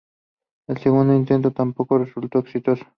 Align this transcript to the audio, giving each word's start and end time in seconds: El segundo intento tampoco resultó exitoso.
El 0.67 0.79
segundo 0.79 1.13
intento 1.13 1.51
tampoco 1.51 1.99
resultó 1.99 2.39
exitoso. 2.39 2.83